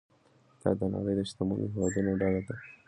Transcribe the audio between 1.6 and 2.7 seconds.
هیوادونو ډله ده.